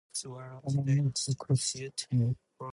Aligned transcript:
The 0.19 0.29
Remontalou 0.83 1.37
crosses 1.37 1.73
the 1.95 2.07
commune. 2.09 2.35